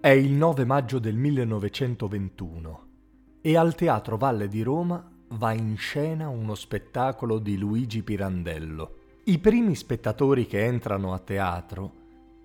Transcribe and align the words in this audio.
È 0.00 0.08
il 0.08 0.32
9 0.32 0.64
maggio 0.64 0.98
del 0.98 1.14
1921 1.14 2.86
e 3.42 3.56
al 3.56 3.74
Teatro 3.74 4.16
Valle 4.16 4.48
di 4.48 4.62
Roma 4.62 5.08
va 5.28 5.52
in 5.52 5.76
scena 5.76 6.28
uno 6.28 6.54
spettacolo 6.54 7.38
di 7.38 7.56
Luigi 7.56 8.02
Pirandello. 8.02 8.96
I 9.24 9.38
primi 9.38 9.76
spettatori 9.76 10.46
che 10.46 10.64
entrano 10.64 11.12
a 11.12 11.18
teatro 11.18 11.92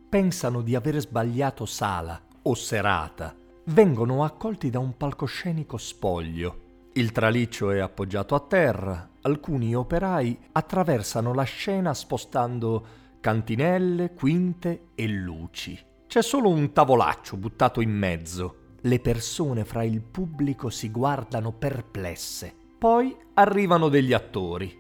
pensano 0.08 0.62
di 0.62 0.76
aver 0.76 1.00
sbagliato 1.00 1.66
sala 1.66 2.22
o 2.44 2.54
serata. 2.54 3.45
Vengono 3.68 4.24
accolti 4.24 4.70
da 4.70 4.78
un 4.78 4.96
palcoscenico 4.96 5.78
spoglio. 5.78 6.90
Il 6.94 7.12
traliccio 7.12 7.72
è 7.72 7.80
appoggiato 7.80 8.36
a 8.36 8.40
terra, 8.40 9.10
alcuni 9.22 9.74
operai 9.74 10.38
attraversano 10.52 11.34
la 11.34 11.42
scena 11.44 11.96
spostando 11.96 12.86
cantinelle, 13.20 14.14
quinte 14.14 14.90
e 14.94 15.08
luci. 15.08 15.84
C'è 16.06 16.22
solo 16.22 16.50
un 16.50 16.74
tavolaccio 16.74 17.38
buttato 17.38 17.82
in 17.82 17.90
mezzo. 17.90 18.58
Le 18.82 19.00
persone 19.00 19.66
fra 19.66 19.82
il 19.82 20.00
pubblico 20.00 20.70
si 20.70 20.92
guardano 20.92 21.52
perplesse. 21.52 22.54
Poi 22.78 23.18
arrivano 23.34 23.90
degli 23.90 24.14
attori, 24.14 24.78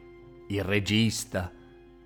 il 0.50 0.64
regista, 0.64 1.52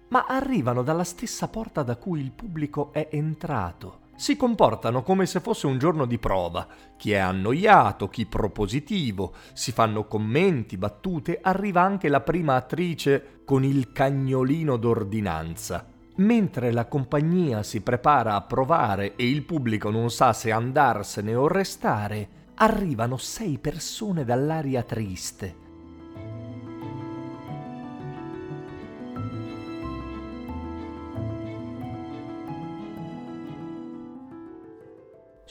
ma 0.07 0.25
arrivano 0.25 0.81
dalla 0.81 1.03
stessa 1.03 1.49
porta 1.49 1.83
da 1.83 1.97
cui 1.97 2.21
il 2.21 2.31
pubblico 2.31 2.93
è 2.93 3.09
entrato. 3.11 4.07
Si 4.19 4.35
comportano 4.35 5.01
come 5.01 5.25
se 5.25 5.39
fosse 5.39 5.65
un 5.65 5.77
giorno 5.77 6.05
di 6.05 6.17
prova. 6.17 6.67
Chi 6.97 7.13
è 7.13 7.17
annoiato, 7.19 8.09
chi 8.09 8.25
propositivo, 8.25 9.33
si 9.53 9.71
fanno 9.71 10.07
commenti, 10.07 10.75
battute, 10.75 11.39
arriva 11.41 11.83
anche 11.83 12.09
la 12.09 12.19
prima 12.19 12.55
attrice 12.55 13.43
con 13.45 13.63
il 13.63 13.93
cagnolino 13.93 14.75
d'ordinanza. 14.75 15.87
Mentre 16.17 16.73
la 16.73 16.87
compagnia 16.87 17.63
si 17.63 17.79
prepara 17.79 18.35
a 18.35 18.41
provare 18.41 19.15
e 19.15 19.25
il 19.25 19.43
pubblico 19.43 19.89
non 19.89 20.11
sa 20.11 20.33
se 20.33 20.51
andarsene 20.51 21.33
o 21.33 21.47
restare, 21.47 22.27
arrivano 22.55 23.15
sei 23.15 23.57
persone 23.57 24.25
dall'aria 24.25 24.83
triste. 24.83 25.68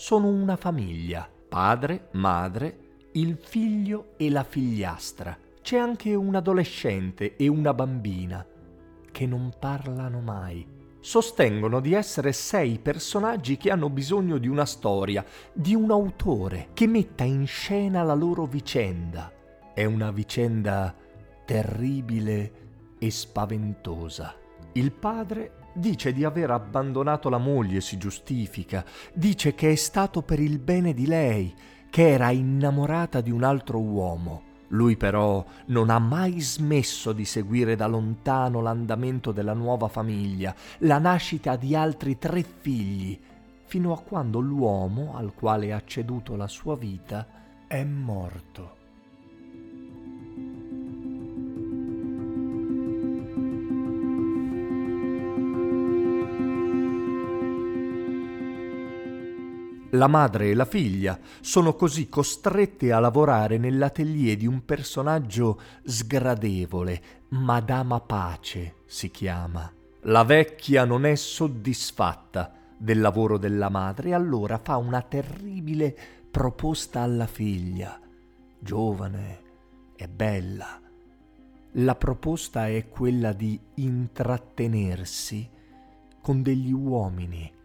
Sono 0.00 0.28
una 0.28 0.54
famiglia, 0.54 1.28
padre, 1.48 2.10
madre, 2.12 3.08
il 3.14 3.36
figlio 3.36 4.12
e 4.16 4.30
la 4.30 4.44
figliastra. 4.44 5.36
C'è 5.60 5.76
anche 5.76 6.14
un 6.14 6.36
adolescente 6.36 7.34
e 7.34 7.48
una 7.48 7.74
bambina 7.74 8.46
che 9.10 9.26
non 9.26 9.52
parlano 9.58 10.20
mai. 10.20 10.64
Sostengono 11.00 11.80
di 11.80 11.94
essere 11.94 12.32
sei 12.32 12.78
personaggi 12.78 13.56
che 13.56 13.72
hanno 13.72 13.90
bisogno 13.90 14.38
di 14.38 14.46
una 14.46 14.66
storia, 14.66 15.24
di 15.52 15.74
un 15.74 15.90
autore 15.90 16.68
che 16.74 16.86
metta 16.86 17.24
in 17.24 17.44
scena 17.48 18.04
la 18.04 18.14
loro 18.14 18.46
vicenda. 18.46 19.32
È 19.74 19.84
una 19.84 20.12
vicenda 20.12 20.94
terribile 21.44 22.52
e 23.00 23.10
spaventosa. 23.10 24.32
Il 24.74 24.92
padre 24.92 25.67
dice 25.78 26.12
di 26.12 26.24
aver 26.24 26.50
abbandonato 26.50 27.28
la 27.28 27.38
moglie, 27.38 27.80
si 27.80 27.96
giustifica, 27.96 28.84
dice 29.12 29.54
che 29.54 29.70
è 29.70 29.74
stato 29.74 30.22
per 30.22 30.40
il 30.40 30.58
bene 30.58 30.92
di 30.92 31.06
lei, 31.06 31.54
che 31.90 32.10
era 32.10 32.30
innamorata 32.30 33.20
di 33.20 33.30
un 33.30 33.42
altro 33.42 33.80
uomo. 33.80 34.42
Lui 34.68 34.96
però 34.96 35.44
non 35.66 35.88
ha 35.88 35.98
mai 35.98 36.40
smesso 36.40 37.12
di 37.12 37.24
seguire 37.24 37.74
da 37.74 37.86
lontano 37.86 38.60
l'andamento 38.60 39.32
della 39.32 39.54
nuova 39.54 39.88
famiglia, 39.88 40.54
la 40.78 40.98
nascita 40.98 41.56
di 41.56 41.74
altri 41.74 42.18
tre 42.18 42.42
figli, 42.42 43.18
fino 43.64 43.92
a 43.92 44.00
quando 44.00 44.40
l'uomo 44.40 45.16
al 45.16 45.32
quale 45.34 45.72
ha 45.72 45.82
ceduto 45.84 46.36
la 46.36 46.48
sua 46.48 46.76
vita 46.76 47.26
è 47.66 47.82
morto. 47.84 48.77
La 59.98 60.06
madre 60.06 60.50
e 60.50 60.54
la 60.54 60.64
figlia 60.64 61.18
sono 61.40 61.74
così 61.74 62.08
costrette 62.08 62.92
a 62.92 63.00
lavorare 63.00 63.58
nell'atelier 63.58 64.36
di 64.36 64.46
un 64.46 64.64
personaggio 64.64 65.60
sgradevole, 65.82 67.02
Madama 67.30 67.98
Pace 67.98 68.76
si 68.86 69.10
chiama. 69.10 69.68
La 70.02 70.22
vecchia 70.22 70.84
non 70.84 71.04
è 71.04 71.16
soddisfatta 71.16 72.52
del 72.76 73.00
lavoro 73.00 73.38
della 73.38 73.70
madre 73.70 74.10
e 74.10 74.14
allora 74.14 74.60
fa 74.62 74.76
una 74.76 75.02
terribile 75.02 75.96
proposta 76.30 77.00
alla 77.00 77.26
figlia, 77.26 77.98
giovane 78.56 79.40
e 79.96 80.08
bella. 80.08 80.80
La 81.72 81.96
proposta 81.96 82.68
è 82.68 82.88
quella 82.88 83.32
di 83.32 83.58
intrattenersi 83.74 85.50
con 86.22 86.40
degli 86.40 86.72
uomini 86.72 87.56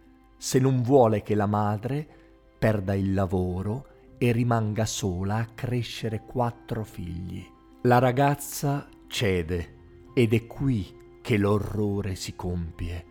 se 0.44 0.60
non 0.60 0.82
vuole 0.82 1.22
che 1.22 1.36
la 1.36 1.46
madre 1.46 2.23
perda 2.64 2.94
il 2.94 3.14
lavoro 3.14 3.88
e 4.18 4.32
rimanga 4.32 4.86
sola 4.86 5.36
a 5.36 5.48
crescere 5.54 6.22
quattro 6.26 6.86
figli. 6.86 7.46
La 7.82 8.00
ragazza 8.00 8.88
cede 9.08 10.12
ed 10.14 10.34
è 10.34 10.48
qui 10.48 11.20
che 11.22 11.36
l'orrore 11.36 12.16
si 12.16 12.38
compie, 12.38 13.04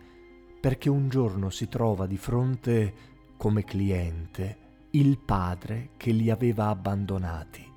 perché 0.59 0.89
un 0.89 1.07
giorno 1.07 1.51
si 1.51 1.67
trova 1.67 2.07
di 2.07 2.17
fronte 2.17 2.93
come 3.37 3.63
cliente 3.63 4.57
il 4.93 5.19
padre 5.19 5.89
che 5.97 6.09
li 6.09 6.31
aveva 6.31 6.69
abbandonati. 6.69 7.72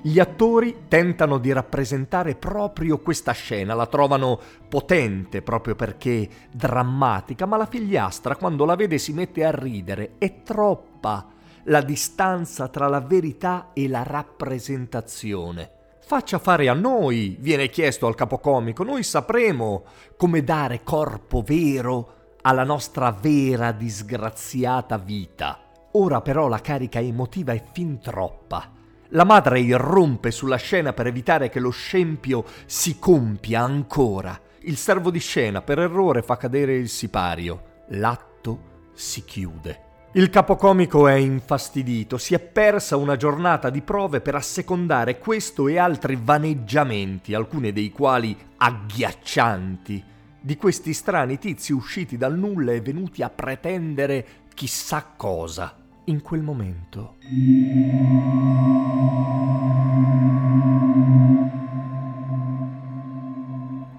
Gli 0.00 0.20
attori 0.20 0.84
tentano 0.86 1.38
di 1.38 1.50
rappresentare 1.50 2.36
proprio 2.36 2.98
questa 2.98 3.32
scena, 3.32 3.74
la 3.74 3.86
trovano 3.86 4.38
potente 4.68 5.42
proprio 5.42 5.74
perché 5.74 6.28
drammatica, 6.52 7.46
ma 7.46 7.56
la 7.56 7.66
figliastra 7.66 8.36
quando 8.36 8.64
la 8.64 8.76
vede 8.76 8.98
si 8.98 9.12
mette 9.12 9.44
a 9.44 9.50
ridere. 9.50 10.12
È 10.18 10.44
troppa 10.44 11.26
la 11.64 11.80
distanza 11.80 12.68
tra 12.68 12.86
la 12.86 13.00
verità 13.00 13.70
e 13.72 13.88
la 13.88 14.04
rappresentazione. 14.04 15.70
Faccia 15.98 16.38
fare 16.38 16.68
a 16.68 16.74
noi, 16.74 17.36
viene 17.40 17.68
chiesto 17.68 18.06
al 18.06 18.14
capocomico, 18.14 18.84
noi 18.84 19.02
sapremo 19.02 19.82
come 20.16 20.44
dare 20.44 20.84
corpo 20.84 21.42
vero 21.42 22.14
alla 22.42 22.64
nostra 22.64 23.10
vera 23.10 23.72
disgraziata 23.72 24.96
vita. 24.96 25.58
Ora 25.92 26.20
però 26.20 26.46
la 26.46 26.60
carica 26.60 27.00
emotiva 27.00 27.52
è 27.52 27.62
fin 27.72 27.98
troppa 27.98 28.76
la 29.10 29.24
madre 29.24 29.60
irrompe 29.60 30.30
sulla 30.30 30.56
scena 30.56 30.92
per 30.92 31.06
evitare 31.06 31.48
che 31.48 31.60
lo 31.60 31.70
scempio 31.70 32.44
si 32.66 32.98
compia 32.98 33.62
ancora. 33.62 34.38
Il 34.60 34.76
servo 34.76 35.10
di 35.10 35.18
scena 35.18 35.62
per 35.62 35.78
errore 35.78 36.20
fa 36.20 36.36
cadere 36.36 36.76
il 36.76 36.90
sipario. 36.90 37.84
L'atto 37.88 38.90
si 38.92 39.24
chiude. 39.24 39.86
Il 40.12 40.30
capocomico 40.30 41.06
è 41.06 41.14
infastidito, 41.14 42.18
si 42.18 42.34
è 42.34 42.38
persa 42.38 42.96
una 42.96 43.16
giornata 43.16 43.70
di 43.70 43.82
prove 43.82 44.20
per 44.20 44.34
assecondare 44.34 45.18
questo 45.18 45.68
e 45.68 45.78
altri 45.78 46.18
vaneggiamenti, 46.20 47.34
alcuni 47.34 47.72
dei 47.72 47.90
quali 47.90 48.36
agghiaccianti, 48.56 50.04
di 50.40 50.56
questi 50.56 50.92
strani 50.92 51.38
tizi 51.38 51.72
usciti 51.72 52.16
dal 52.16 52.36
nulla 52.36 52.72
e 52.72 52.80
venuti 52.80 53.22
a 53.22 53.30
pretendere 53.30 54.26
chissà 54.54 55.12
cosa. 55.16 55.76
In 56.08 56.22
quel 56.22 56.40
momento 56.40 57.16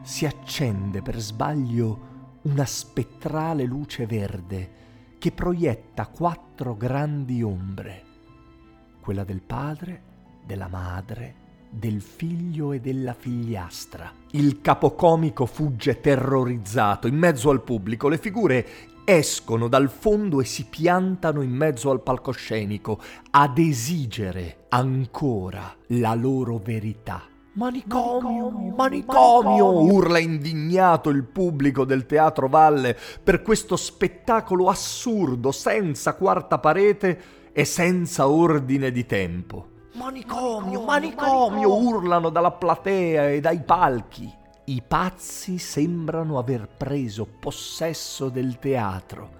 si 0.01 0.25
accende 0.25 1.03
per 1.03 1.19
sbaglio 1.19 2.39
una 2.43 2.65
spettrale 2.65 3.63
luce 3.65 4.07
verde 4.07 4.71
che 5.19 5.31
proietta 5.31 6.07
quattro 6.07 6.75
grandi 6.75 7.43
ombre, 7.43 8.03
quella 9.01 9.23
del 9.23 9.43
padre, 9.43 10.01
della 10.43 10.67
madre, 10.67 11.35
del 11.69 12.01
figlio 12.01 12.71
e 12.71 12.79
della 12.79 13.13
figliastra. 13.13 14.11
Il 14.31 14.61
capocomico 14.61 15.45
fugge 15.45 15.99
terrorizzato 15.99 17.05
in 17.05 17.15
mezzo 17.15 17.51
al 17.51 17.61
pubblico, 17.61 18.07
le 18.07 18.17
figure 18.17 18.67
escono 19.17 19.67
dal 19.67 19.89
fondo 19.89 20.39
e 20.39 20.45
si 20.45 20.65
piantano 20.65 21.41
in 21.41 21.49
mezzo 21.49 21.89
al 21.89 22.03
palcoscenico 22.03 22.99
ad 23.31 23.57
esigere 23.57 24.65
ancora 24.69 25.75
la 25.87 26.13
loro 26.13 26.59
verità. 26.63 27.23
Manicomio, 27.53 28.49
manicomio, 28.51 28.75
manicomio, 28.75 29.81
urla 29.81 30.19
indignato 30.19 31.09
il 31.09 31.23
pubblico 31.23 31.85
del 31.85 32.05
Teatro 32.05 32.47
Valle 32.47 32.95
per 33.23 33.41
questo 33.41 33.75
spettacolo 33.75 34.69
assurdo, 34.69 35.51
senza 35.51 36.13
quarta 36.13 36.59
parete 36.59 37.21
e 37.51 37.65
senza 37.65 38.29
ordine 38.29 38.91
di 38.91 39.07
tempo. 39.07 39.67
Manicomio, 39.93 40.83
manicomio, 40.83 41.75
urlano 41.75 42.29
dalla 42.29 42.51
platea 42.51 43.31
e 43.31 43.39
dai 43.41 43.59
palchi. 43.61 44.37
I 44.69 44.83
pazzi 44.87 45.57
sembrano 45.57 46.37
aver 46.37 46.67
preso 46.67 47.25
possesso 47.25 48.29
del 48.29 48.59
teatro. 48.59 49.31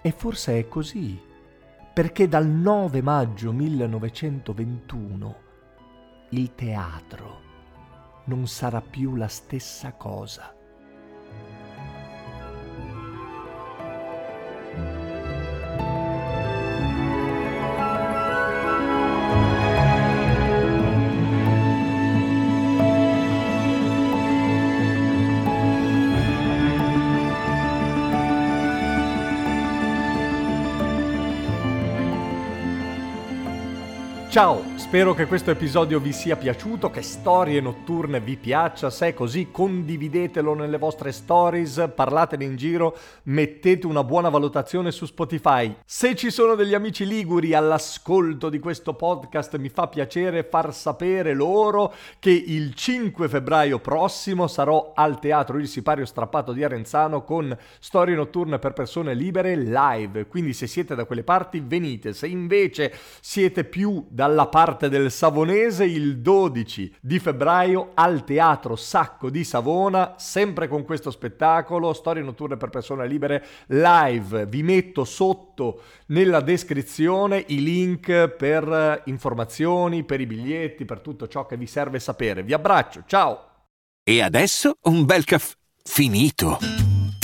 E 0.00 0.12
forse 0.12 0.60
è 0.60 0.68
così, 0.68 1.20
perché 1.92 2.28
dal 2.28 2.46
9 2.46 3.02
maggio 3.02 3.52
1921 3.52 5.36
il 6.28 6.54
teatro 6.54 7.40
non 8.26 8.46
sarà 8.46 8.80
più 8.80 9.16
la 9.16 9.26
stessa 9.26 9.92
cosa. 9.94 10.54
Ciao, 34.32 34.64
spero 34.76 35.12
che 35.12 35.26
questo 35.26 35.50
episodio 35.50 36.00
vi 36.00 36.14
sia 36.14 36.36
piaciuto, 36.36 36.88
che 36.88 37.02
Storie 37.02 37.60
Notturne 37.60 38.18
vi 38.18 38.38
piaccia, 38.38 38.88
se 38.88 39.08
è 39.08 39.12
così 39.12 39.50
condividetelo 39.50 40.54
nelle 40.54 40.78
vostre 40.78 41.12
stories, 41.12 41.90
parlatene 41.94 42.42
in 42.42 42.56
giro, 42.56 42.96
mettete 43.24 43.86
una 43.86 44.02
buona 44.02 44.30
valutazione 44.30 44.90
su 44.90 45.04
Spotify. 45.04 45.76
Se 45.84 46.14
ci 46.14 46.30
sono 46.30 46.54
degli 46.54 46.72
amici 46.72 47.06
liguri 47.06 47.52
all'ascolto 47.52 48.48
di 48.48 48.58
questo 48.58 48.94
podcast 48.94 49.58
mi 49.58 49.68
fa 49.68 49.88
piacere 49.88 50.44
far 50.44 50.72
sapere 50.72 51.34
loro 51.34 51.92
che 52.18 52.30
il 52.30 52.72
5 52.72 53.28
febbraio 53.28 53.80
prossimo 53.80 54.46
sarò 54.46 54.92
al 54.94 55.20
Teatro 55.20 55.58
Il 55.58 55.68
Sipario 55.68 56.06
Strappato 56.06 56.52
di 56.52 56.64
Arenzano 56.64 57.22
con 57.22 57.54
Storie 57.78 58.14
Notturne 58.14 58.58
per 58.58 58.72
persone 58.72 59.12
libere 59.12 59.56
live, 59.56 60.26
quindi 60.26 60.54
se 60.54 60.66
siete 60.66 60.94
da 60.94 61.04
quelle 61.04 61.22
parti 61.22 61.62
venite, 61.62 62.14
se 62.14 62.28
invece 62.28 62.94
siete 63.20 63.64
più 63.64 64.06
da 64.08 64.20
dalla 64.22 64.46
parte 64.46 64.88
del 64.88 65.10
Savonese 65.10 65.84
il 65.84 66.18
12 66.18 66.94
di 67.00 67.18
febbraio 67.18 67.90
al 67.94 68.22
Teatro 68.22 68.76
Sacco 68.76 69.30
di 69.30 69.42
Savona, 69.42 70.14
sempre 70.16 70.68
con 70.68 70.84
questo 70.84 71.10
spettacolo, 71.10 71.92
Storie 71.92 72.22
notturne 72.22 72.56
per 72.56 72.70
persone 72.70 73.08
libere 73.08 73.44
live. 73.66 74.46
Vi 74.46 74.62
metto 74.62 75.02
sotto 75.02 75.80
nella 76.06 76.40
descrizione 76.40 77.44
i 77.48 77.64
link 77.64 78.28
per 78.28 79.02
informazioni, 79.06 80.04
per 80.04 80.20
i 80.20 80.26
biglietti, 80.26 80.84
per 80.84 81.00
tutto 81.00 81.26
ciò 81.26 81.44
che 81.44 81.56
vi 81.56 81.66
serve 81.66 81.98
sapere. 81.98 82.44
Vi 82.44 82.52
abbraccio, 82.52 83.02
ciao! 83.06 83.46
E 84.04 84.22
adesso 84.22 84.76
un 84.82 85.04
bel 85.04 85.24
caffè 85.24 85.56
finito. 85.82 86.91